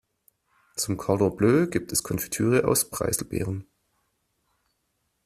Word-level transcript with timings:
Zum 0.75 0.97
Cordon 0.97 1.35
Bleu 1.35 1.67
gibt 1.67 1.91
es 1.91 2.01
Konfitüre 2.01 2.67
aus 2.67 2.89
Preiselbeeren. 2.89 3.67